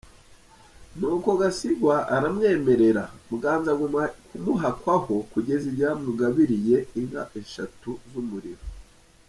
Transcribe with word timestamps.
Nuko 0.99 1.29
Gasigwa 1.41 1.95
aramwemerera, 2.15 3.03
Muganza 3.29 3.67
agumya 3.73 4.05
kumuhakwaho 4.29 5.15
kugeza 5.31 5.65
igihe 5.71 5.89
amugabiriye 5.95 6.77
inka 6.99 7.23
eshatu 7.41 7.89
z’umuriro. 8.09 8.63